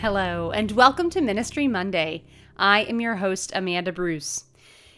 [0.00, 2.22] Hello, and welcome to Ministry Monday.
[2.56, 4.44] I am your host, Amanda Bruce.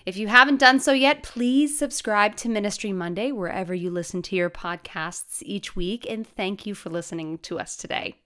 [0.04, 4.36] If you haven't done so yet, please subscribe to Ministry Monday wherever you listen to
[4.36, 8.16] your podcasts each week, and thank you for listening to us today.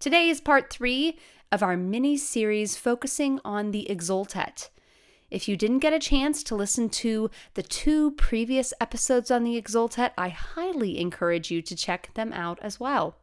[0.00, 1.18] Today is part three
[1.52, 4.70] of our mini series focusing on the Exultet.
[5.30, 9.60] If you didn't get a chance to listen to the two previous episodes on the
[9.60, 13.16] Exultet, I highly encourage you to check them out as well.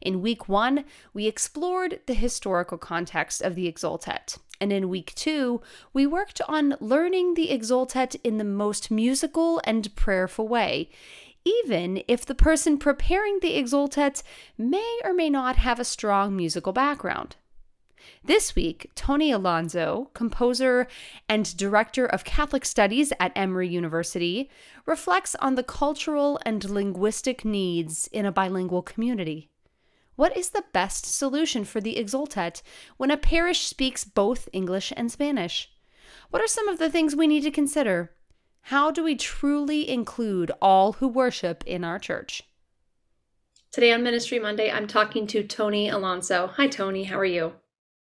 [0.00, 4.38] In week one, we explored the historical context of the Exultet.
[4.60, 5.60] And in week two,
[5.92, 10.90] we worked on learning the Exultet in the most musical and prayerful way,
[11.44, 14.22] even if the person preparing the Exultet
[14.56, 17.36] may or may not have a strong musical background.
[18.24, 20.88] This week, Tony Alonso, composer
[21.28, 24.50] and director of Catholic Studies at Emory University,
[24.86, 29.50] reflects on the cultural and linguistic needs in a bilingual community.
[30.18, 32.60] What is the best solution for the Exultet
[32.96, 35.70] when a parish speaks both English and Spanish?
[36.30, 38.10] What are some of the things we need to consider?
[38.62, 42.42] How do we truly include all who worship in our church?
[43.70, 46.48] Today on Ministry Monday, I'm talking to Tony Alonso.
[46.48, 47.04] Hi, Tony.
[47.04, 47.52] How are you?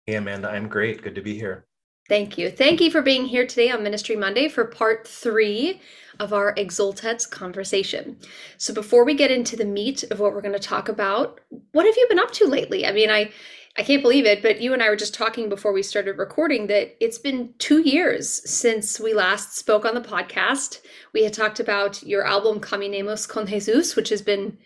[0.04, 0.50] Hey, Amanda.
[0.50, 1.00] I'm great.
[1.00, 1.64] Good to be here.
[2.08, 2.50] Thank you.
[2.50, 5.80] Thank you for being here today on Ministry Monday for part three
[6.18, 8.18] of our Exultets conversation.
[8.58, 11.86] So before we get into the meat of what we're going to talk about, what
[11.86, 12.86] have you been up to lately?
[12.86, 13.30] I mean, I
[13.78, 16.66] I can't believe it, but you and I were just talking before we started recording
[16.66, 20.80] that it's been two years since we last spoke on the podcast.
[21.14, 24.58] We had talked about your album Caminemos con Jesus, which has been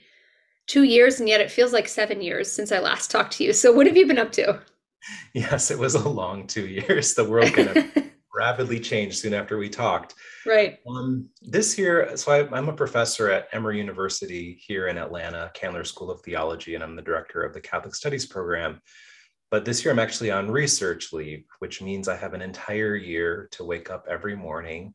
[0.66, 3.52] two years, and yet it feels like seven years since I last talked to you.
[3.52, 4.60] So, what have you been up to?
[5.34, 7.14] Yes, it was a long two years.
[7.14, 10.14] The world kind of rapidly changed soon after we talked.
[10.44, 10.78] Right.
[10.86, 15.84] Um, this year, so I, am a professor at Emory University here in Atlanta, Candler
[15.84, 18.80] School of Theology, and I'm the director of the Catholic Studies program.
[19.50, 23.48] But this year, I'm actually on research leave, which means I have an entire year
[23.52, 24.94] to wake up every morning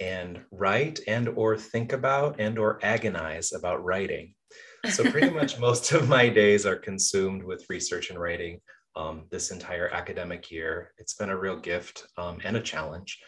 [0.00, 4.34] and write and or think about and or agonize about writing.
[4.90, 8.60] So pretty much most of my days are consumed with research and writing
[8.96, 10.92] um, this entire academic year.
[10.98, 13.18] It's been a real gift um, and a challenge.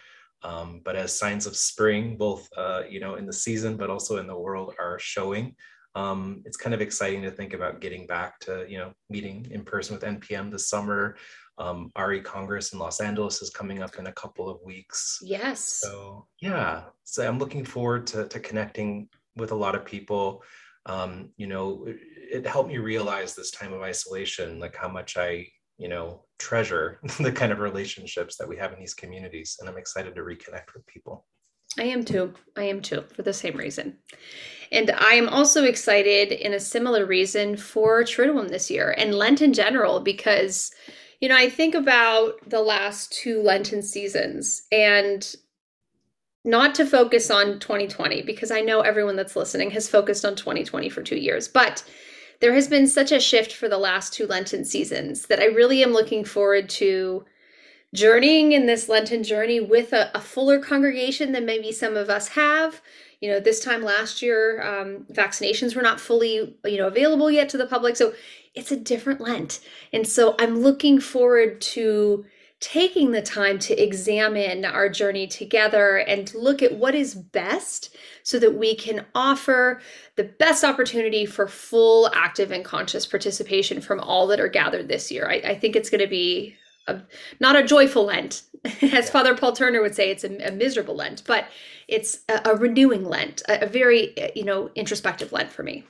[0.43, 4.19] Um, but as signs of spring, both uh, you know in the season, but also
[4.19, 5.57] in the world, are showing,
[5.95, 9.65] um, it's kind of exciting to think about getting back to you know meeting in
[9.65, 11.17] person with NPM this summer.
[11.57, 15.21] Um, RE Congress in Los Angeles is coming up in a couple of weeks.
[15.23, 15.61] Yes.
[15.61, 20.43] So yeah, so I'm looking forward to, to connecting with a lot of people.
[20.87, 25.47] Um, you know, it helped me realize this time of isolation, like how much I
[25.78, 29.78] you know treasure the kind of relationships that we have in these communities and i'm
[29.78, 31.27] excited to reconnect with people.
[31.77, 32.33] I am too.
[32.56, 33.97] I am too for the same reason.
[34.71, 39.43] And i am also excited in a similar reason for triduum this year and lent
[39.43, 40.71] in general because
[41.21, 45.34] you know i think about the last two lenten seasons and
[46.44, 50.88] not to focus on 2020 because i know everyone that's listening has focused on 2020
[50.88, 51.85] for two years but
[52.41, 55.82] there has been such a shift for the last two Lenten seasons that I really
[55.82, 57.25] am looking forward to
[57.94, 62.29] journeying in this Lenten journey with a, a fuller congregation than maybe some of us
[62.29, 62.82] have.
[63.20, 67.49] You know, this time last year, um, vaccinations were not fully, you know, available yet
[67.50, 67.97] to the public.
[67.97, 68.12] So
[68.55, 69.61] it's a different Lent.
[69.93, 72.26] And so I'm looking forward to
[72.64, 78.38] taking the time to examine our journey together and look at what is best so
[78.38, 79.82] that we can offer
[80.16, 85.11] the best opportunity for full active and conscious participation from all that are gathered this
[85.11, 85.28] year.
[85.28, 86.56] I, I think it's going to be
[86.87, 87.02] a,
[87.38, 88.44] not a joyful Lent,
[88.94, 91.44] as Father Paul Turner would say, it's a, a miserable Lent, but
[91.87, 95.84] it's a, a renewing Lent, a, very you know introspective Lent for me.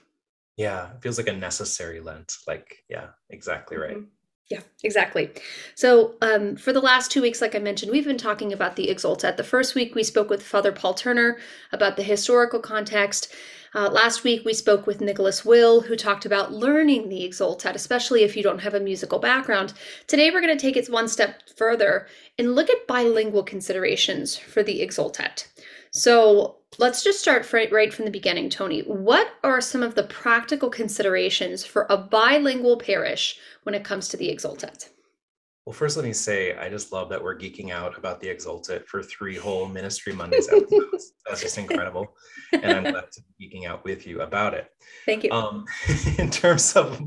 [0.56, 2.36] Yeah, it feels like a necessary Lent.
[2.48, 3.96] Like, yeah, exactly right.
[3.96, 4.06] Mm-hmm.
[4.50, 5.31] Yeah, exactly.
[5.75, 8.88] So, um, for the last two weeks, like I mentioned, we've been talking about the
[8.88, 9.38] Exultet.
[9.38, 11.38] The first week, we spoke with Father Paul Turner
[11.73, 13.35] about the historical context.
[13.75, 18.23] Uh, last week, we spoke with Nicholas Will, who talked about learning the Exultet, especially
[18.23, 19.73] if you don't have a musical background.
[20.06, 22.06] Today, we're going to take it one step further
[22.38, 25.46] and look at bilingual considerations for the Exultet.
[25.91, 28.82] So, Let's just start right from the beginning, Tony.
[28.82, 34.16] What are some of the practical considerations for a bilingual parish when it comes to
[34.16, 34.88] the Exultet?
[35.64, 38.86] Well, first, let me say, I just love that we're geeking out about the Exultet
[38.86, 40.46] for three whole Ministry Mondays
[41.26, 42.14] That's just incredible.
[42.52, 44.68] And I'm glad to be geeking out with you about it.
[45.06, 45.30] Thank you.
[45.30, 45.64] Um,
[46.18, 47.00] in terms of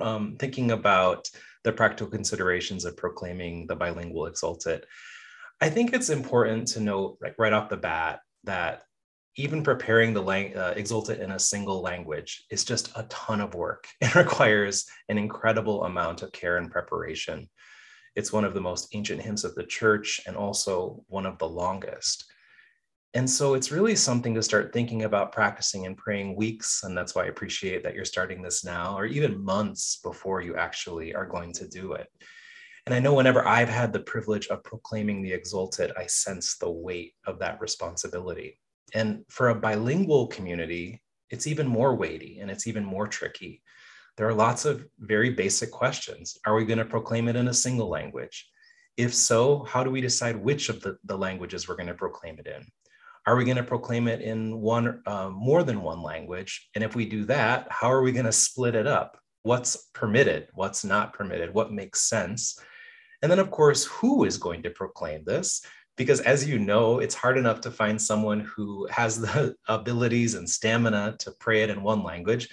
[0.00, 1.28] um, thinking about
[1.64, 4.84] the practical considerations of proclaiming the bilingual Exultet,
[5.60, 8.82] I think it's important to note like, right off the bat that
[9.36, 13.54] even preparing the lang- uh, Exultet in a single language is just a ton of
[13.54, 13.86] work.
[14.00, 17.48] It requires an incredible amount of care and preparation.
[18.14, 21.48] It's one of the most ancient hymns of the church and also one of the
[21.48, 22.24] longest.
[23.12, 26.82] And so it's really something to start thinking about practicing and praying weeks.
[26.82, 30.56] And that's why I appreciate that you're starting this now, or even months before you
[30.56, 32.08] actually are going to do it.
[32.86, 36.70] And I know whenever I've had the privilege of proclaiming the Exultet, I sense the
[36.70, 38.60] weight of that responsibility.
[38.94, 43.60] And for a bilingual community, it's even more weighty and it's even more tricky.
[44.16, 46.38] There are lots of very basic questions.
[46.46, 48.48] Are we going to proclaim it in a single language?
[48.96, 52.38] If so, how do we decide which of the, the languages we're going to proclaim
[52.38, 52.64] it in?
[53.26, 56.70] Are we going to proclaim it in one uh, more than one language?
[56.76, 59.18] And if we do that, how are we going to split it up?
[59.42, 60.48] What's permitted?
[60.54, 61.52] What's not permitted?
[61.52, 62.58] What makes sense?
[63.22, 65.62] And then, of course, who is going to proclaim this?
[65.96, 70.48] Because as you know, it's hard enough to find someone who has the abilities and
[70.48, 72.48] stamina to pray it in one language.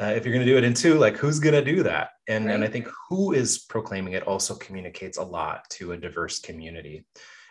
[0.00, 2.10] Uh, if you're going to do it in two, like who's going to do that?
[2.26, 2.54] And, right.
[2.54, 7.04] and I think who is proclaiming it also communicates a lot to a diverse community.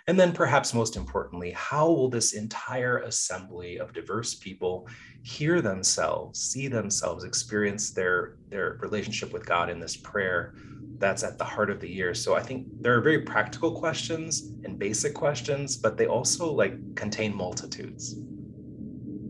[0.08, 4.88] And then, perhaps most importantly, how will this entire assembly of diverse people
[5.22, 10.56] hear themselves, see themselves, experience their, their relationship with God in this prayer
[11.02, 12.14] that's at the heart of the year.
[12.14, 16.96] So I think there are very practical questions and basic questions, but they also like
[16.96, 18.16] contain multitudes.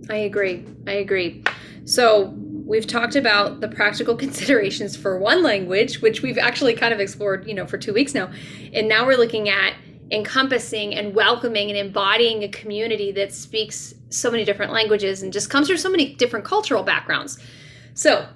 [0.10, 0.66] I agree.
[0.88, 1.44] I agree.
[1.86, 2.34] So
[2.66, 7.48] we've talked about the practical considerations for one language, which we've actually kind of explored,
[7.48, 8.30] you know, for two weeks now.
[8.74, 9.74] And now we're looking at
[10.12, 15.50] encompassing and welcoming and embodying a community that speaks so many different languages and just
[15.50, 17.40] comes from so many different cultural backgrounds.
[17.94, 18.28] So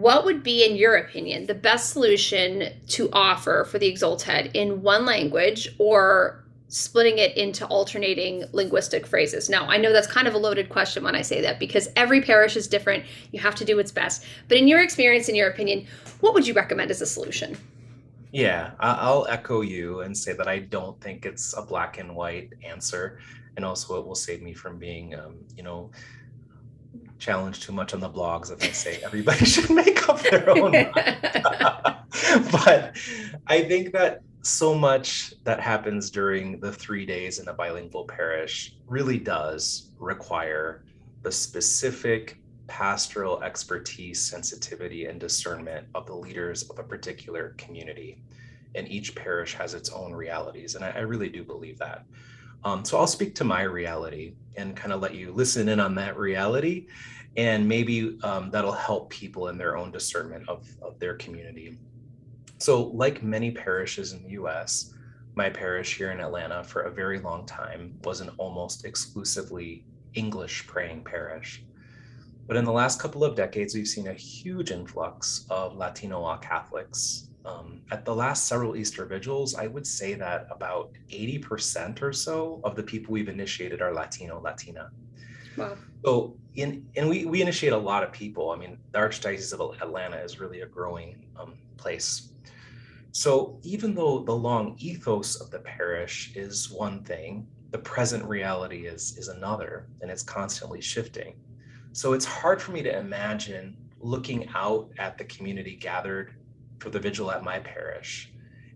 [0.00, 4.82] what would be, in your opinion, the best solution to offer for the Exultet in
[4.82, 9.48] one language or splitting it into alternating linguistic phrases?
[9.48, 12.20] Now, I know that's kind of a loaded question when I say that because every
[12.20, 13.04] parish is different.
[13.30, 14.24] You have to do what's best.
[14.48, 15.86] But in your experience, in your opinion,
[16.20, 17.56] what would you recommend as a solution?
[18.32, 22.52] Yeah, I'll echo you and say that I don't think it's a black and white
[22.64, 23.20] answer.
[23.56, 25.92] And also, it will save me from being, um, you know,
[27.18, 30.72] challenge too much on the blogs if I say everybody should make up their own
[32.50, 32.96] but
[33.46, 38.76] I think that so much that happens during the three days in a bilingual parish
[38.86, 40.84] really does require
[41.22, 48.22] the specific pastoral expertise, sensitivity, and discernment of the leaders of a particular community.
[48.74, 50.74] And each parish has its own realities.
[50.74, 52.04] And I, I really do believe that.
[52.64, 55.94] Um, so I'll speak to my reality and kind of let you listen in on
[55.96, 56.86] that reality.
[57.36, 61.78] And maybe um, that'll help people in their own discernment of, of their community.
[62.58, 64.94] So, like many parishes in the US,
[65.34, 70.66] my parish here in Atlanta for a very long time was an almost exclusively English
[70.68, 71.64] praying parish.
[72.46, 77.28] But in the last couple of decades, we've seen a huge influx of Latino Catholics
[77.44, 82.60] um, at the last several Easter vigils, I would say that about 80% or so
[82.64, 84.90] of the people we've initiated are Latino, Latina.
[85.56, 85.76] Wow.
[86.04, 88.50] So, in, and we, we initiate a lot of people.
[88.50, 92.32] I mean, the Archdiocese of Atlanta is really a growing um, place.
[93.12, 98.86] So, even though the long ethos of the parish is one thing, the present reality
[98.86, 101.34] is, is another, and it's constantly shifting.
[101.94, 106.34] So, it's hard for me to imagine looking out at the community gathered
[106.80, 108.32] for the vigil at my parish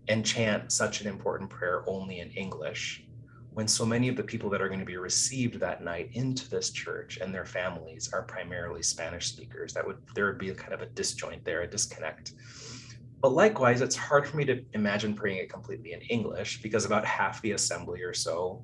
[0.07, 3.03] and chant such an important prayer only in English
[3.51, 6.49] when so many of the people that are going to be received that night into
[6.49, 9.73] this church and their families are primarily Spanish speakers.
[9.73, 12.31] That would there would be a kind of a disjoint there, a disconnect.
[13.21, 17.05] But likewise, it's hard for me to imagine praying it completely in English because about
[17.05, 18.63] half the assembly or so,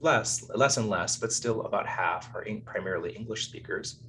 [0.00, 4.00] less, less and less, but still about half are primarily English speakers.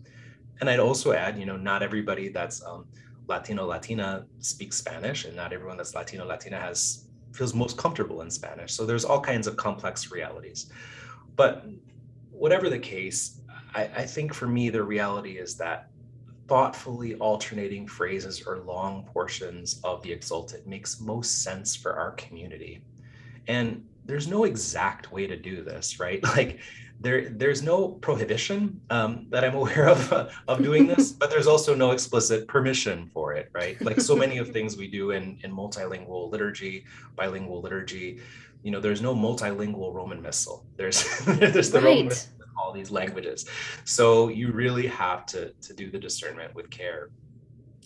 [0.59, 2.85] and I'd also add, you know, not everybody that's um,
[3.27, 8.31] Latino Latina speaks Spanish, and not everyone that's Latino Latina has feels most comfortable in
[8.31, 8.73] Spanish.
[8.73, 10.71] So there's all kinds of complex realities.
[11.35, 11.65] But
[12.31, 13.41] whatever the case,
[13.75, 15.89] I, I think for me the reality is that
[16.47, 22.81] thoughtfully alternating phrases or long portions of the exultet makes most sense for our community.
[23.47, 26.23] And there's no exact way to do this, right?
[26.37, 26.59] Like
[26.99, 31.47] there there's no prohibition um, that I'm aware of uh, of doing this, but there's
[31.47, 33.79] also no explicit permission for it, right?
[33.81, 36.85] Like so many of things we do in in multilingual liturgy,
[37.15, 38.19] bilingual liturgy,
[38.63, 40.65] you know, there's no multilingual Roman Missal.
[40.75, 41.97] There's there's the right.
[41.97, 42.15] Roman
[42.77, 43.45] these languages,
[43.83, 47.09] so you really have to to do the discernment with care.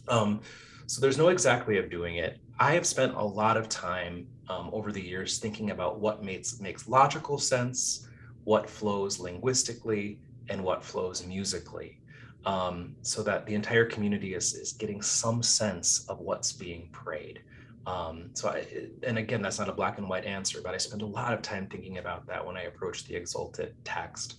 [0.08, 0.42] Um,
[0.88, 2.40] so there's no exact way of doing it.
[2.60, 6.60] I have spent a lot of time um, over the years thinking about what makes
[6.60, 8.08] makes logical sense
[8.44, 10.20] what flows linguistically
[10.50, 12.00] and what flows musically
[12.46, 17.42] um, so that the entire community is, is getting some sense of what's being prayed
[17.86, 18.66] um, so I,
[19.04, 21.42] and again that's not a black and white answer but i spend a lot of
[21.42, 24.36] time thinking about that when i approach the Exultet text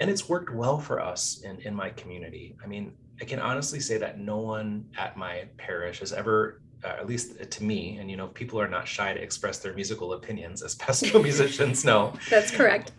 [0.00, 3.80] and it's worked well for us in, in my community i mean i can honestly
[3.80, 8.08] say that no one at my parish has ever uh, at least to me, and
[8.08, 12.12] you know, people are not shy to express their musical opinions, as pastoral musicians know.
[12.30, 12.92] That's correct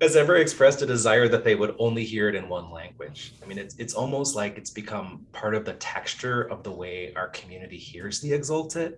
[0.00, 3.34] has ever expressed a desire that they would only hear it in one language.
[3.42, 7.12] I mean, it's it's almost like it's become part of the texture of the way
[7.16, 8.94] our community hears the Exultet.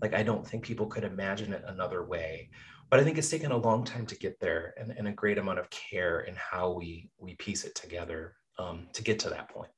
[0.00, 2.50] Like I don't think people could imagine it another way.
[2.92, 5.38] But I think it's taken a long time to get there and, and a great
[5.38, 9.48] amount of care in how we we piece it together um, to get to that
[9.48, 9.70] point.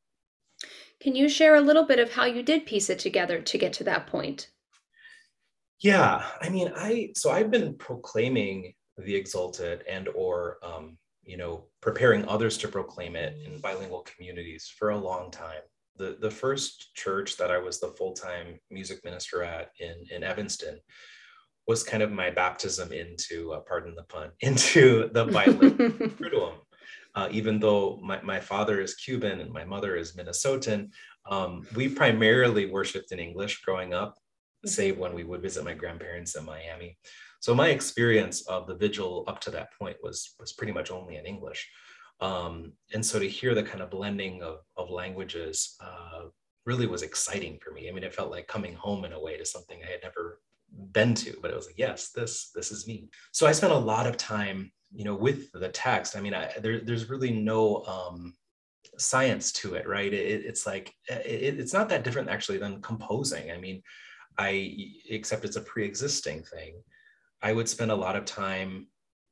[0.99, 3.73] Can you share a little bit of how you did piece it together to get
[3.75, 4.51] to that point?
[5.79, 11.67] Yeah, I mean, I so I've been proclaiming the Exultet and or um, you know
[11.81, 15.63] preparing others to proclaim it in bilingual communities for a long time
[15.97, 20.79] the the first church that i was the full-time music minister at in in evanston
[21.67, 26.55] was kind of my baptism into uh, pardon the pun into the bilingual
[27.15, 30.89] uh, even though my, my father is cuban and my mother is minnesotan
[31.31, 34.17] um, we primarily worshiped in english growing up
[34.67, 36.97] save when we would visit my grandparents in miami
[37.45, 41.17] so my experience of the vigil up to that point was was pretty much only
[41.17, 41.69] in English.
[42.21, 46.29] Um, and so to hear the kind of blending of, of languages uh,
[46.65, 47.87] really was exciting for me.
[47.87, 50.41] I mean, it felt like coming home in a way to something I had never
[50.93, 53.09] been to, but it was like, yes, this this is me.
[53.33, 56.17] So I spent a lot of time, you know, with the text.
[56.17, 58.35] I mean, I, there, there's really no um,
[58.99, 60.13] science to it, right?
[60.13, 63.51] It, it's like it, it's not that different actually than composing.
[63.51, 63.83] I mean,
[64.39, 64.75] I
[65.09, 66.83] except it's a pre-existing thing.
[67.43, 68.89] I would spend a lot of time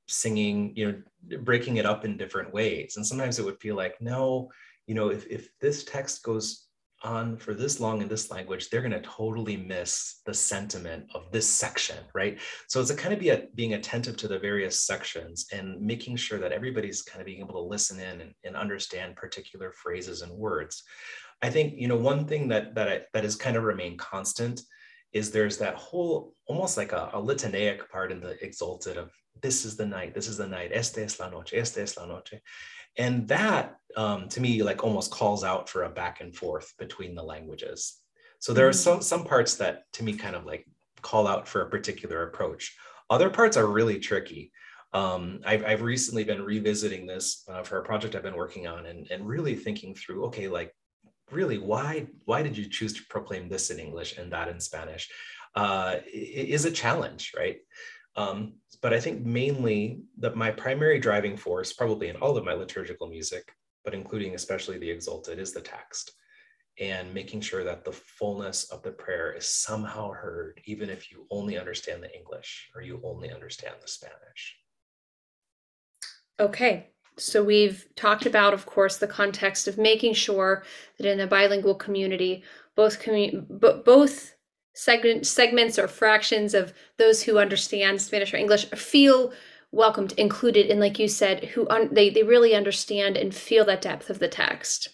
[0.09, 0.93] singing, you
[1.29, 2.97] know, breaking it up in different ways.
[2.97, 4.51] And sometimes it would feel like, no,
[4.87, 6.67] you know, if, if this text goes
[7.05, 11.31] on for this long in this language, they're going to totally miss the sentiment of
[11.33, 12.39] this section, right?
[12.69, 16.17] So it's a kind of be a, being attentive to the various sections and making
[16.17, 20.23] sure that everybody's kind of being able to listen in and, and understand particular phrases
[20.23, 20.83] and words.
[21.43, 24.63] I think you know one thing that that I, that has kind of remained constant
[25.13, 29.11] is there's that whole almost like a, a litaniaic part in the Exultet of
[29.43, 32.07] this is the night, this is the night, este es la noche, este es la
[32.07, 32.41] noche.
[32.99, 37.15] And that um, to me like almost calls out for a back and forth between
[37.15, 37.99] the languages.
[38.39, 39.01] So there are mm-hmm.
[39.01, 40.67] some some parts that to me kind of like
[41.01, 42.77] call out for a particular approach.
[43.11, 44.53] Other parts are really tricky.
[44.95, 48.85] Um, I've, I've recently been revisiting this uh, for a project I've been working on
[48.87, 50.75] and, and really thinking through, okay, like
[51.33, 55.09] really why why did you choose to proclaim this in english and that in spanish
[55.55, 57.59] uh, is a challenge right
[58.17, 62.53] um, but i think mainly that my primary driving force probably in all of my
[62.53, 63.53] liturgical music
[63.85, 66.13] but including especially the exultet is the text
[66.81, 71.27] and making sure that the fullness of the prayer is somehow heard even if you
[71.31, 74.57] only understand the english or you only understand the spanish.
[76.41, 80.65] Okay so we've talked about, of course, the context of making sure
[80.99, 82.43] that in a bilingual community,
[82.75, 84.35] both commu- both
[84.75, 89.33] segment, segments or fractions of those who understand Spanish or English feel
[89.71, 93.83] welcomed, included, and like you said, who un- they they really understand and feel that
[93.83, 94.91] depth of the text.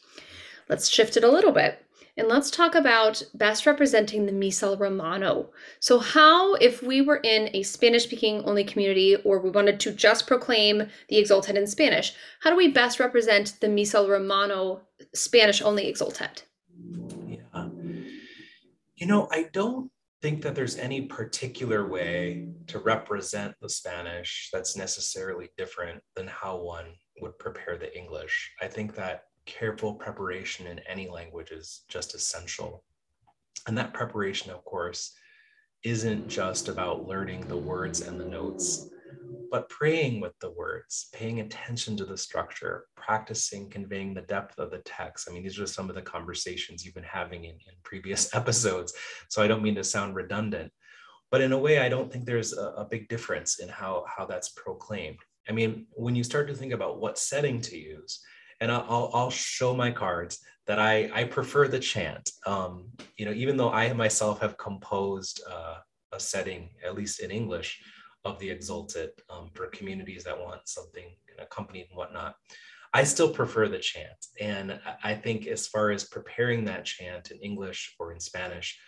[0.69, 1.85] Let's shift it a little bit.
[2.19, 5.51] And let's talk about best representing the Missal Romano.
[5.79, 9.93] So, how, if we were in a Spanish speaking only community or we wanted to
[9.93, 14.81] just proclaim the Exultet in Spanish, how do we best represent the Missal Romano
[15.15, 16.43] Spanish only Exultet?
[18.99, 24.77] You know, I don't think that there's any particular way to represent the Spanish that's
[24.77, 26.87] necessarily different than how one
[27.21, 28.51] would prepare the English.
[28.61, 32.83] I think that careful preparation in any language is just essential.
[33.69, 35.13] And that preparation, of course,
[35.85, 38.89] isn't just about learning the words and the notes,
[39.51, 44.71] but praying with the words, paying attention to the structure, practicing conveying the depth of
[44.71, 45.29] the text.
[45.29, 48.93] I mean, these are some of the conversations you've been having in, in previous episodes.
[49.29, 50.73] So I don't mean to sound redundant,
[51.31, 54.27] but in a way, I don't think there's a, a big difference in how, how
[54.27, 55.19] that's proclaimed.
[55.49, 58.21] I mean, when you start to think about what setting to use,
[58.61, 62.31] and I'll, I'll show my cards that I, I prefer the chant.
[62.47, 65.77] Um, you know, even though I myself have composed uh,
[66.13, 67.81] a setting, at least in English,
[68.25, 72.35] of the Exultet um, for communities that want something accompanied and whatnot.
[72.95, 74.27] I still prefer the chant.
[74.41, 78.79] And I think as far as preparing that chant in English or in Spanish,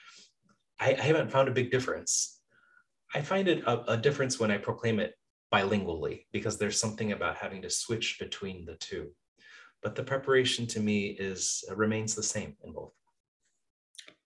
[0.80, 2.40] I, I haven't found a big difference.
[3.14, 5.14] I find it a, a difference when I proclaim it
[5.52, 9.10] bilingually because there's something about having to switch between the two
[9.82, 12.92] but the preparation to me is uh, remains the same in both.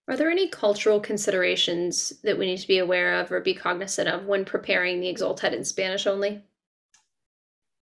[0.09, 4.09] Are there any cultural considerations that we need to be aware of or be cognizant
[4.09, 6.43] of when preparing the Exultet in Spanish only?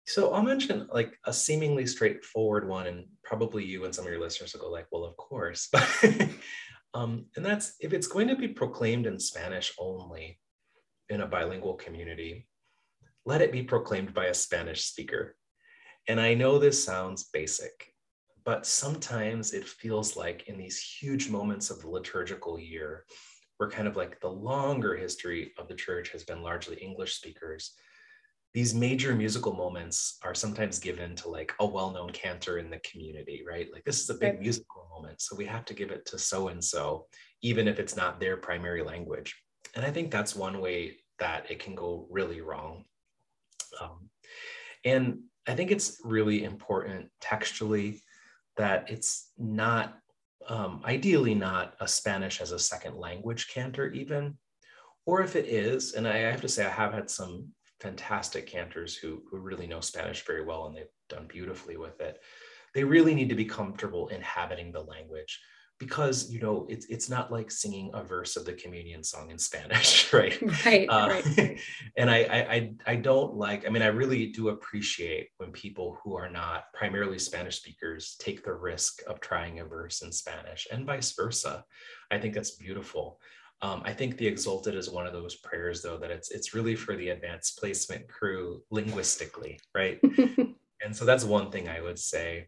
[0.05, 4.19] So I'll mention like a seemingly straightforward one, and probably you and some of your
[4.19, 5.69] listeners will go like, "Well, of course,"
[6.95, 10.39] um, and that's if it's going to be proclaimed in Spanish only
[11.09, 12.47] in a bilingual community,
[13.25, 15.35] let it be proclaimed by a Spanish speaker
[16.09, 17.88] and I know this sounds basic,
[18.49, 23.05] but sometimes it feels like in these huge moments of the liturgical year,
[23.57, 27.75] where kind of like the longer history of the church has been largely English speakers,
[28.55, 33.43] these major musical moments are sometimes given to like a well-known cantor in the community,
[33.47, 33.67] right?
[33.71, 34.41] Like this is a big right.
[34.41, 37.05] musical moment, so we have to give it to so and so,
[37.43, 39.35] even if it's not their primary language.
[39.75, 42.85] And I think that's one way that it can go really wrong.
[43.79, 44.09] Um,
[44.83, 48.01] and I think it's really important textually
[48.59, 49.97] that it's not,
[50.49, 54.37] um, ideally, not a Spanish as a second language cantor, even.
[55.05, 57.47] Or if it is, and I have to say, I have had some
[57.79, 62.19] fantastic cantors who, who really know Spanish very well and they've done beautifully with it.
[62.75, 65.39] They really need to be comfortable inhabiting the language
[65.79, 69.39] because you know it's it's not like singing a verse of the communion song in
[69.39, 70.37] Spanish, right?
[70.65, 70.87] Right.
[70.87, 71.59] Uh, right.
[71.97, 73.65] and I, I I don't like.
[73.65, 78.43] I mean, I really do appreciate when people who are not primarily Spanish speakers take
[78.43, 81.63] the risk of trying a verse in Spanish, and vice versa.
[82.11, 83.19] I think that's beautiful.
[83.61, 86.75] Um, I think the Exultet is one of those prayers, though, that it's it's really
[86.75, 89.99] for the advanced placement crew linguistically, right?
[90.81, 92.47] and so that's one thing I would say.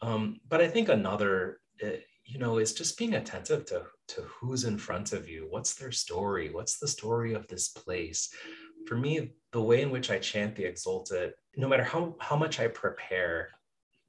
[0.00, 4.64] Um, but I think another eh, you know, is just being attentive to, to who's
[4.64, 5.46] in front of you.
[5.50, 6.50] What's their story?
[6.50, 8.32] What's the story of this place?
[8.86, 12.60] For me, the way in which I chant the Exultet no matter how, how much
[12.60, 13.50] I prepare,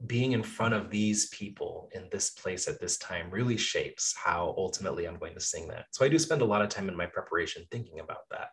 [0.08, 4.54] being in front of these people in this place at this time really shapes how
[4.58, 5.86] ultimately I'm going to sing that.
[5.92, 8.50] So I do spend a lot of time in my preparation thinking about that.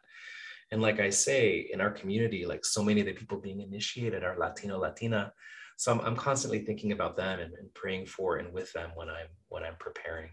[0.71, 4.23] And like I say, in our community, like so many of the people being initiated
[4.23, 5.33] are Latino, Latina,
[5.81, 9.09] so I'm, I'm constantly thinking about them and, and praying for and with them when
[9.09, 10.29] I'm when I'm preparing.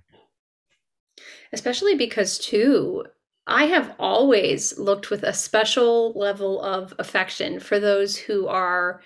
[1.53, 3.05] Especially because too,
[3.47, 8.99] I have always looked with a special level of affection for those who are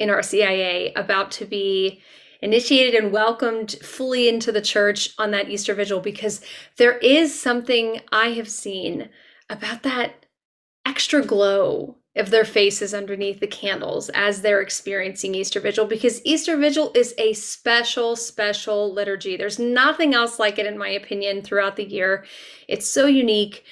[0.00, 2.02] in our RCIA about to be
[2.42, 6.40] initiated and welcomed fully into the church on that Easter vigil because
[6.76, 9.10] there is something I have seen
[9.48, 10.26] about that
[10.84, 16.56] extra glow of their faces underneath the candles as they're experiencing Easter Vigil because Easter
[16.56, 19.36] Vigil is a special, special liturgy.
[19.36, 22.24] There's nothing else like it, in my opinion, throughout the year.
[22.68, 23.64] It's so unique.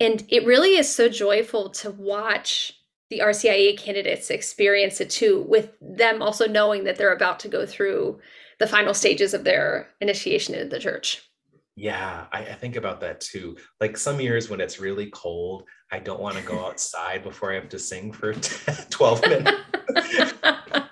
[0.00, 2.72] And it really is so joyful to watch
[3.10, 7.66] the RCIA candidates experience it too, with them also knowing that they're about to go
[7.66, 8.18] through
[8.58, 11.29] the final stages of their initiation into the church.
[11.76, 13.56] Yeah, I, I, think about that too.
[13.80, 17.54] Like some years when it's really cold, I don't want to go outside before I
[17.54, 18.32] have to sing for
[18.90, 19.60] 12 minutes.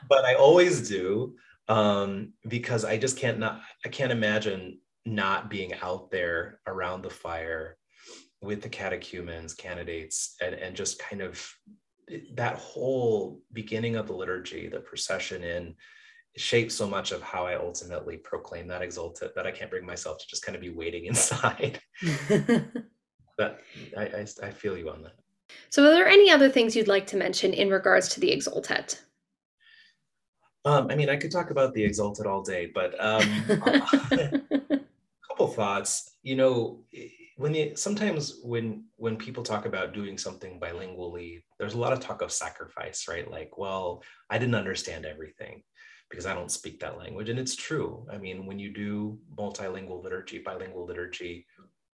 [0.09, 1.35] but I always do
[1.69, 7.11] um, because I just can't not I can't imagine not being out there around the
[7.11, 7.77] fire
[8.41, 11.47] with the catechumens, candidates, and, and just kind of
[12.35, 15.75] that whole beginning of the liturgy, the procession in
[16.37, 20.19] shapes so much of how I ultimately proclaim that exultet that I can't bring myself
[20.19, 21.81] to just kind of be waiting inside.
[23.37, 23.61] but
[23.97, 25.15] I, I, I, feel you on that.
[25.71, 29.01] So, are there any other things you'd like to mention in regards to the exultet?
[30.65, 34.81] Um, I mean, I could talk about the exultet all day, but um, a
[35.29, 36.17] couple thoughts.
[36.23, 36.85] You know,
[37.37, 42.01] when you, sometimes when when people talk about doing something bilingually, there's a lot of
[42.01, 43.31] talk of sacrifice, right?
[43.31, 45.63] Like, well, I didn't understand everything
[46.11, 47.29] because I don't speak that language.
[47.29, 48.07] And it's true.
[48.11, 51.47] I mean, when you do multilingual liturgy, bilingual liturgy,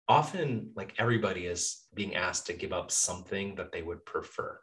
[0.09, 4.61] often like everybody is being asked to give up something that they would prefer.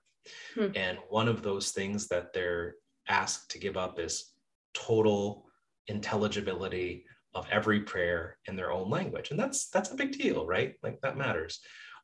[0.55, 0.67] Hmm.
[0.75, 2.75] And one of those things that they're
[3.07, 4.33] asked to give up is
[4.73, 5.45] total
[5.87, 9.31] intelligibility of every prayer in their own language.
[9.31, 10.75] And that's that's a big deal, right?
[10.83, 11.59] Like that matters.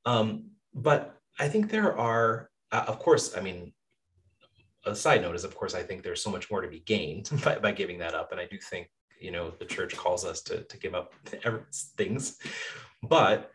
[0.06, 3.74] Um, but I think there are, uh, of course, I mean,
[4.88, 7.26] a side note is, of course, I think there's so much more to be gained
[7.26, 7.44] mm-hmm.
[7.44, 8.32] by, by giving that up.
[8.32, 11.14] And I do think, you know, the church calls us to, to give up
[11.98, 12.38] things.
[13.04, 13.52] But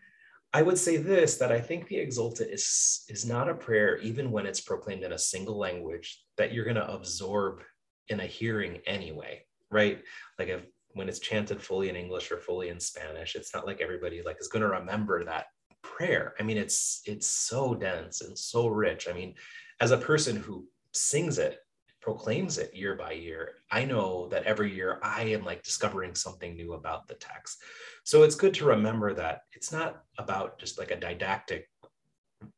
[0.52, 4.30] I would say this that I think the Exsultet is, is not a prayer, even
[4.30, 7.62] when it's proclaimed in a single language, that you're going to absorb
[8.08, 10.02] in a hearing anyway, right?
[10.38, 10.62] Like if
[10.94, 14.36] when it's chanted fully in English or fully in Spanish, it's not like everybody like
[14.40, 15.46] is going to remember that
[15.82, 16.34] prayer.
[16.38, 19.08] I mean, it's it's so dense and so rich.
[19.08, 19.34] I mean,
[19.80, 21.58] as a person who sings it,
[22.00, 26.56] proclaims it year by year, I know that every year I am like discovering something
[26.56, 27.62] new about the text.
[28.04, 31.68] So it's good to remember that it's not about just like a didactic,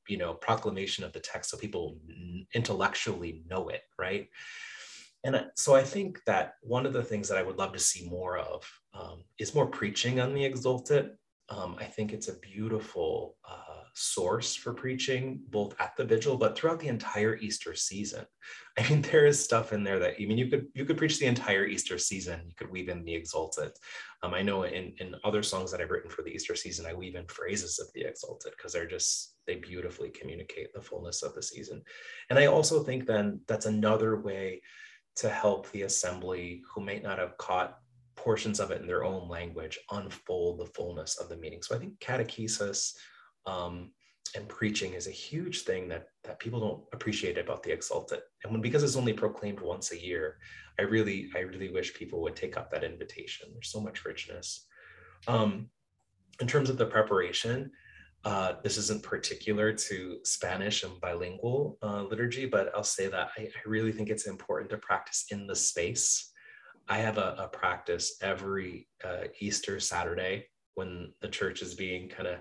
[0.08, 1.98] you know, proclamation of the text so people
[2.54, 4.28] intellectually know it, right?
[5.24, 8.06] And so I think that one of the things that I would love to see
[8.08, 11.10] more of um, is more preaching on the Exsultet.
[11.48, 13.63] Um, I think it's a beautiful uh,
[13.94, 18.24] source for preaching, both at the vigil, but throughout the entire Easter season.
[18.78, 21.18] I mean, there is stuff in there that I mean, you could you could preach
[21.18, 22.40] the entire Easter season.
[22.46, 23.70] You could weave in the Exultet.
[24.22, 26.94] Um, I know in in other songs that I've written for the Easter season, I
[26.94, 31.34] weave in phrases of the Exultet because they're just they beautifully communicate the fullness of
[31.34, 31.82] the season.
[32.30, 34.60] And I also think then that's another way
[35.16, 37.78] to help the assembly who may not have caught
[38.16, 41.62] portions of it in their own language unfold the fullness of the meaning.
[41.62, 42.94] So I think catechesis
[43.46, 43.90] um,
[44.36, 48.20] and preaching is a huge thing that that people don't appreciate about the Exsultet.
[48.42, 50.38] And when because it's only proclaimed once a year,
[50.78, 53.48] I really I really wish people would take up that invitation.
[53.52, 54.66] There's so much richness.
[55.28, 55.68] Um,
[56.40, 57.70] in terms of the preparation,
[58.24, 63.42] uh, this isn't particular to Spanish and bilingual uh, liturgy, but I'll say that I,
[63.42, 66.32] I, really think it's important to practice in the space.
[66.88, 72.28] I have a, a practice every uh, Easter Saturday when the church is being kind
[72.28, 72.38] of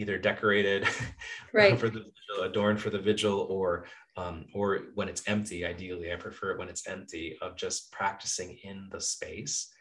[0.00, 0.86] either decorated
[1.52, 1.78] right.
[1.78, 3.86] for the vigil, adorned for the vigil, or
[4.16, 5.64] um, or when it's empty.
[5.64, 9.72] Ideally, I prefer it when it's empty of just practicing in the space.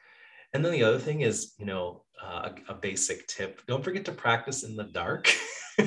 [0.53, 4.05] And then the other thing is, you know, uh, a, a, basic tip: don't forget
[4.05, 5.31] to practice in the dark.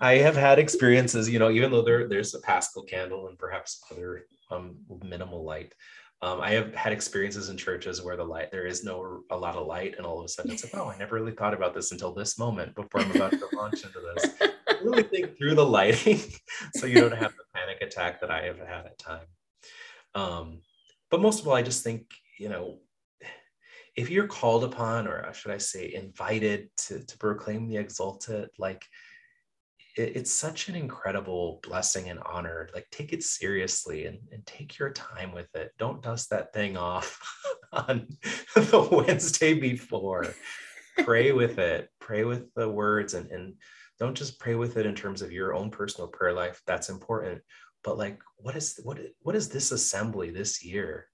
[0.00, 3.82] I have had experiences, you know, even though there, there's a Paschal candle and perhaps
[3.90, 5.74] other um, minimal light,
[6.22, 9.56] um, I have had experiences in churches where the light there is no a lot
[9.56, 11.74] of light, and all of a sudden it's like, oh, I never really thought about
[11.74, 14.52] this until this moment before I'm about to launch into this.
[14.84, 16.20] really think through the lighting,
[16.76, 19.26] so you don't have the panic attack that I have had at time.
[20.14, 20.60] Um,
[21.10, 22.06] but most of all, I just think
[22.38, 22.78] you know,
[23.96, 28.84] if you're called upon, or should I say, invited to to proclaim the Exultet, like
[29.96, 32.68] it, it's such an incredible blessing and honor.
[32.74, 35.72] Like take it seriously and, and take your time with it.
[35.78, 37.20] Don't dust that thing off
[37.72, 38.08] on
[38.54, 40.34] the Wednesday before.
[40.98, 43.54] pray with it, pray with the words and, and
[43.98, 46.60] don't just pray with it in terms of your own personal prayer life.
[46.66, 47.40] That's important.
[47.84, 51.08] But like, what is what what is this assembly this year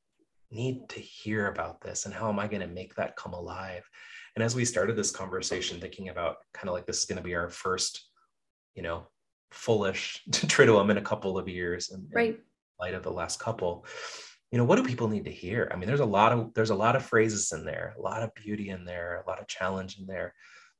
[0.51, 3.89] need to hear about this and how am I going to make that come alive?
[4.35, 7.25] And as we started this conversation, thinking about kind of like this is going to
[7.25, 8.08] be our first
[8.79, 9.09] you know,
[9.51, 12.39] foolish to triduum in a couple of years in, right.
[12.79, 13.85] light of the last couple.
[14.53, 15.69] You know, what do people need to hear?
[15.73, 18.23] I mean, there's a lot of there's a lot of phrases in there, a lot
[18.23, 20.33] of beauty in there, a lot of challenge in there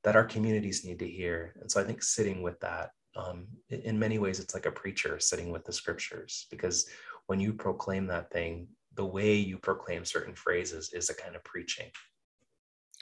[0.05, 1.57] that our communities need to hear.
[1.61, 5.19] And so I think sitting with that, um, in many ways, it's like a preacher
[5.19, 6.89] sitting with the scriptures because
[7.27, 11.43] when you proclaim that thing, the way you proclaim certain phrases is a kind of
[11.43, 11.91] preaching.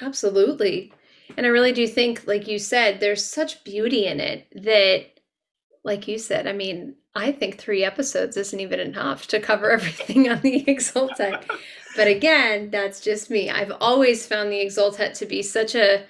[0.01, 0.93] Absolutely.
[1.37, 5.07] And I really do think, like you said, there's such beauty in it that,
[5.85, 10.31] like you said, I mean, I think three episodes isn't even enough to cover everything
[10.31, 11.45] on the Exsultet.
[11.97, 13.51] but again, that's just me.
[13.51, 16.05] I've always found the Exsultet to be such a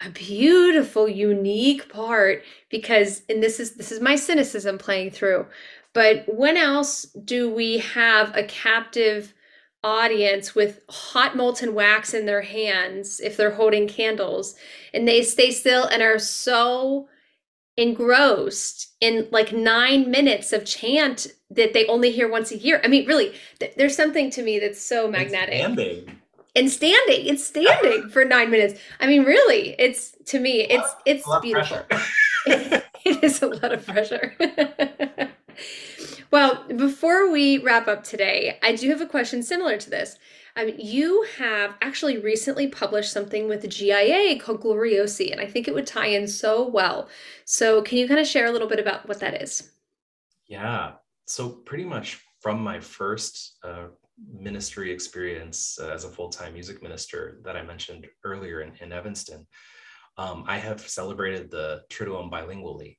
[0.00, 5.46] a beautiful, unique part because, and this is this is my cynicism playing through.
[5.92, 9.34] But when else do we have a captive
[9.88, 14.54] audience with hot molten wax in their hands if they're holding candles
[14.92, 17.08] and they stay still and are so
[17.78, 22.80] engrossed in like nine minutes of chant that they only hear once a year.
[22.84, 25.64] I mean, really, th- there's something to me that's so magnetic.
[25.64, 26.18] And standing.
[26.54, 27.26] And standing.
[27.26, 28.78] It's standing for nine minutes.
[29.00, 31.80] I mean, really, it's to me, it's it's beautiful.
[32.46, 34.34] it is a lot of pressure.
[36.30, 40.16] Well, before we wrap up today, I do have a question similar to this.
[40.56, 45.74] Um, you have actually recently published something with GIA called Gloriosi, and I think it
[45.74, 47.08] would tie in so well.
[47.44, 49.70] So, can you kind of share a little bit about what that is?
[50.46, 50.92] Yeah.
[51.24, 53.86] So, pretty much from my first uh,
[54.30, 58.92] ministry experience uh, as a full time music minister that I mentioned earlier in, in
[58.92, 59.46] Evanston,
[60.18, 62.98] um, I have celebrated the Triduum bilingually.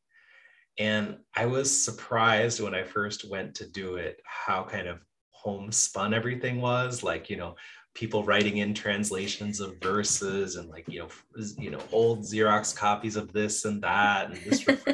[0.80, 5.00] And I was surprised when I first went to do it how kind of
[5.32, 7.04] homespun everything was.
[7.04, 7.56] Like, you know,
[7.94, 11.10] people writing in translations of verses and like, you know,
[11.58, 14.66] you know, old Xerox copies of this and that and this.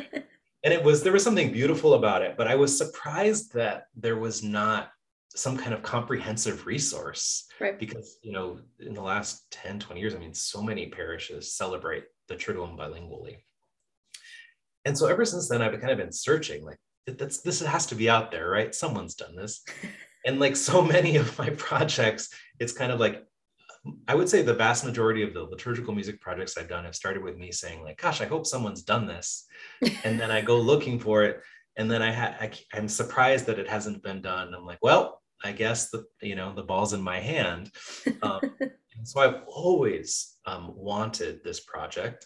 [0.63, 4.17] and it was there was something beautiful about it, but I was surprised that there
[4.17, 4.89] was not
[5.35, 10.15] some kind of comprehensive resource right because you know in the last 10 20 years
[10.15, 13.35] i mean so many parishes celebrate the triduum bilingually
[14.85, 17.95] and so ever since then, I've kind of been searching like, that's this has to
[17.95, 18.73] be out there, right?
[18.73, 19.63] Someone's done this.
[20.25, 23.23] and like so many of my projects, it's kind of like
[24.07, 27.23] I would say the vast majority of the liturgical music projects I've done have started
[27.23, 29.45] with me saying like, "Gosh, I hope someone's done this,"
[30.03, 31.41] and then I go looking for it,
[31.77, 34.53] and then I, ha- I I'm surprised that it hasn't been done.
[34.53, 37.71] I'm like, well, I guess the you know the ball's in my hand.
[38.23, 38.41] Um,
[39.03, 42.25] so I've always um, wanted this project,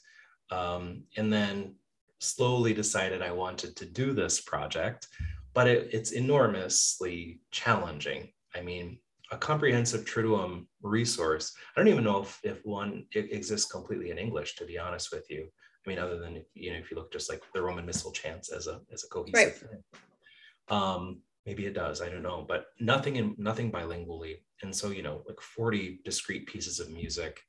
[0.52, 1.76] um, and then
[2.20, 5.08] slowly decided I wanted to do this project,
[5.54, 8.30] but it, it's enormously challenging.
[8.56, 9.00] I mean,
[9.32, 14.56] a comprehensive Triduum resource, I don't even know if, if one exists completely in English,
[14.56, 15.48] to be honest with you.
[15.86, 18.52] I mean, other than, you know, if you look just like the Roman Missal chants
[18.52, 19.54] as a, as a cohesive right.
[19.54, 19.84] thing.
[20.68, 24.38] Um, maybe it does, I don't know, but nothing in nothing bilingually.
[24.62, 27.40] And so, you know, like 40 discrete pieces of music,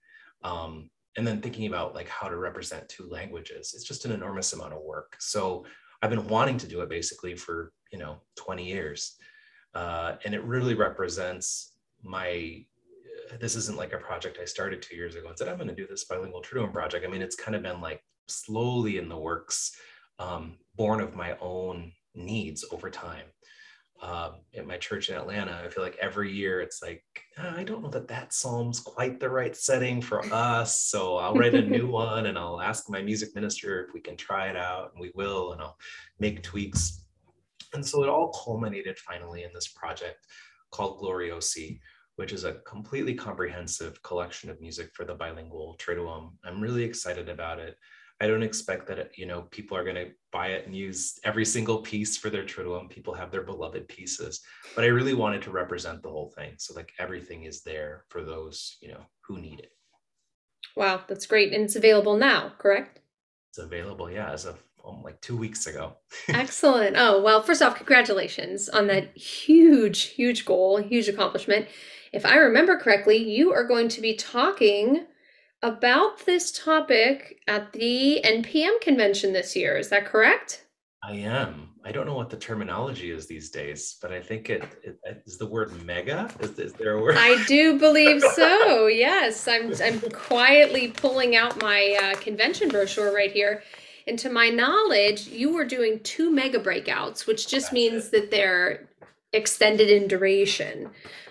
[0.42, 4.52] um, and then thinking about like how to represent two languages it's just an enormous
[4.52, 5.16] amount of work.
[5.18, 5.64] So
[6.02, 9.16] i've been wanting to do it basically for you know 20 years
[9.74, 12.64] uh, and it really represents my
[13.38, 15.28] this isn't like a project i started two years ago.
[15.28, 17.04] And said i'm going to do this bilingual triduum project.
[17.06, 19.76] I mean it's kind of been like slowly in the works
[20.18, 23.26] um, born of my own needs over time
[24.02, 27.04] um, at my church in Atlanta, I feel like every year it's like,
[27.38, 30.80] oh, I don't know that that psalm's quite the right setting for us.
[30.82, 34.16] So I'll write a new one and I'll ask my music minister if we can
[34.16, 35.76] try it out, and we will, and I'll
[36.18, 37.04] make tweaks.
[37.74, 40.26] And so it all culminated finally in this project
[40.70, 41.78] called Gloriosi,
[42.16, 46.32] which is a completely comprehensive collection of music for the bilingual Triduum.
[46.44, 47.76] I'm really excited about it.
[48.20, 51.44] I don't expect that you know people are going to buy it and use every
[51.44, 52.90] single piece for their Triduum.
[52.90, 54.40] People have their beloved pieces,
[54.74, 56.54] but I really wanted to represent the whole thing.
[56.59, 59.72] So like everything is there for those you know who need it.
[60.76, 63.00] Wow, that's great, and it's available now, correct?
[63.50, 65.96] It's available, yeah, as of um, like two weeks ago.
[66.28, 66.96] Excellent.
[66.98, 71.66] Oh well, first off, congratulations on that huge, huge goal, huge accomplishment.
[72.12, 75.06] If I remember correctly, you are going to be talking
[75.62, 79.76] about this topic at the NPM convention this year.
[79.76, 80.64] Is that correct?
[81.02, 81.68] I am.
[81.84, 85.38] I don't know what the terminology is these days, but I think it, it is
[85.38, 86.30] the word mega.
[86.40, 87.16] Is, is there a word?
[87.16, 88.86] I do believe so.
[88.86, 89.72] yes, I'm.
[89.82, 93.62] I'm quietly pulling out my uh, convention brochure right here.
[94.06, 98.12] And to my knowledge, you were doing two mega breakouts, which just That's means it.
[98.12, 98.88] that they're
[99.32, 100.90] extended in duration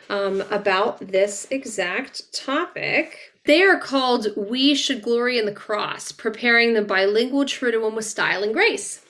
[0.09, 3.28] um, about this exact topic.
[3.45, 8.43] They are called We Should Glory in the Cross, preparing the bilingual Triduum with style
[8.43, 9.03] and grace.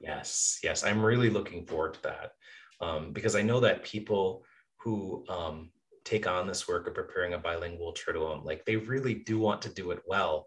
[0.00, 2.32] Yes, yes, I'm really looking forward to that
[2.80, 4.44] um, because I know that people
[4.76, 5.70] who um,
[6.04, 9.68] take on this work of preparing a bilingual Triduum, like they really do want to
[9.70, 10.46] do it well.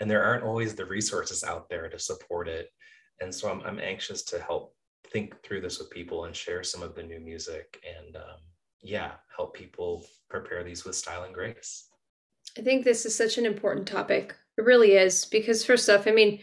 [0.00, 2.68] And there aren't always the resources out there to support it.
[3.20, 4.74] And so I'm, I'm anxious to help
[5.10, 8.40] think through this with people and share some of the new music and um,
[8.82, 11.87] yeah, help people prepare these with style and grace.
[12.58, 14.34] I think this is such an important topic.
[14.56, 16.40] It really is because first off, I mean,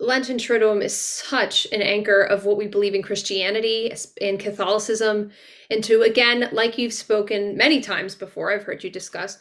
[0.00, 5.30] Lenten Triduum is such an anchor of what we believe in Christianity and Catholicism.
[5.70, 9.38] And to, again, like you've spoken many times before, I've heard you discuss,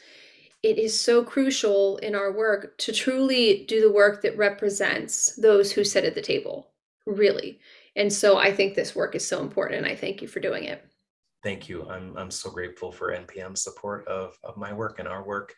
[0.64, 5.72] it is so crucial in our work to truly do the work that represents those
[5.72, 6.72] who sit at the table,
[7.06, 7.60] really.
[7.96, 10.66] And so I think this work is so important, and I thank you for doing
[10.66, 10.84] it
[11.46, 11.88] thank you.
[11.88, 15.54] I'm, I'm so grateful for NPM's support of, of my work and our work.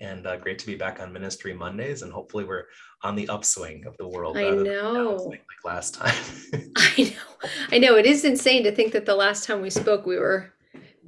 [0.00, 2.02] And uh, great to be back on Ministry Mondays.
[2.02, 2.64] And hopefully, we're
[3.02, 4.36] on the upswing of the world.
[4.36, 5.16] I know.
[5.28, 6.14] Like, like last time.
[6.76, 7.48] I know.
[7.70, 7.96] I know.
[7.96, 10.52] It is insane to think that the last time we spoke, we were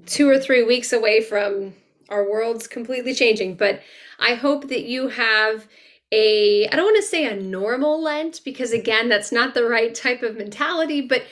[0.06, 1.74] two or three weeks away from
[2.08, 3.56] our worlds completely changing.
[3.56, 3.80] But
[4.18, 5.68] I hope that you have
[6.12, 9.94] a, I don't want to say a normal Lent, because again, that's not the right
[9.94, 11.24] type of mentality, but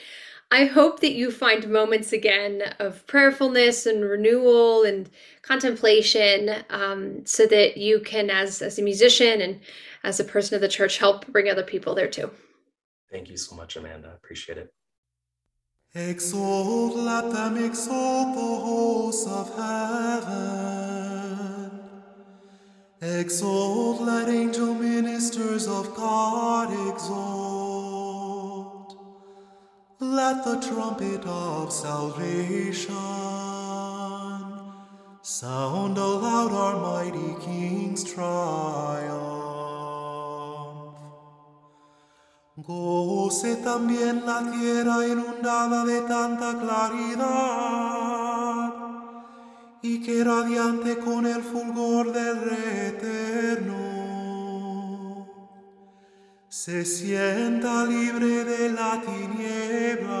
[0.49, 5.09] I hope that you find moments again of prayerfulness and renewal and
[5.41, 9.59] contemplation um, so that you can, as, as a musician and
[10.05, 12.31] as a person of the church, help bring other people there too.
[13.11, 14.13] Thank you so much, Amanda.
[14.13, 14.73] Appreciate it.
[15.95, 21.71] Exalt, let them exalt the hosts of heaven.
[23.01, 27.36] Exalt, let angel ministers of God exalt.
[30.27, 32.95] Let the trumpet of salvation
[35.21, 39.23] sound aloud our mighty King's triumph.
[42.57, 47.93] Goce también la tierra inundada de tanta claridad
[49.81, 53.86] y que radiante con el fulgor del Rey eterno
[56.57, 60.17] se sienta libre de la tiniebla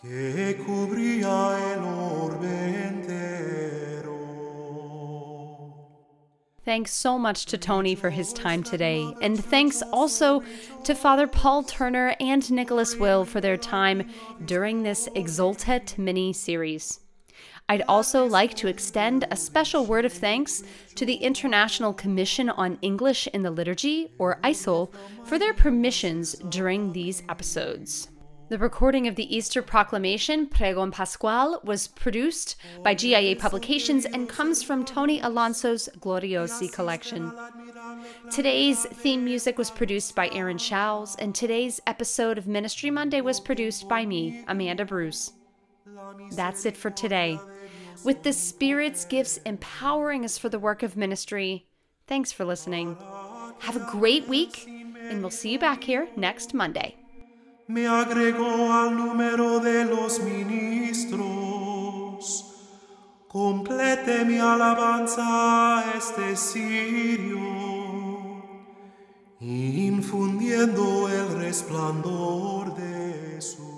[0.00, 2.48] que cubría el orbe
[2.88, 4.16] entero.
[6.64, 10.42] Thanks so much to Tony for his time today, and thanks also
[10.84, 14.08] to Father Paul Turner and Nicholas Will for their time
[14.46, 16.99] during this Exultet mini series.
[17.70, 20.64] I'd also like to extend a special word of thanks
[20.96, 24.92] to the International Commission on English in the Liturgy, or ICEL,
[25.24, 28.08] for their permissions during these episodes.
[28.48, 34.64] The recording of the Easter proclamation, Pregón Pascual, was produced by GIA Publications and comes
[34.64, 37.32] from Tony Alonso's Gloriosi collection.
[38.32, 43.38] Today's theme music was produced by Aaron Showles, and today's episode of Ministry Monday was
[43.38, 45.34] produced by me, Amanda Bruce.
[46.32, 47.38] That's it for today.
[48.04, 51.66] With the Spirit's gifts empowering us for the work of ministry,
[52.06, 52.96] thanks for listening.
[53.60, 56.96] Have a great week, and we'll see you back here next Monday.
[57.70, 61.36] me agregó al número de los ministros.
[63.28, 67.38] Complete mi alabanza este cirio,
[69.38, 73.69] infundiendo el resplandor de su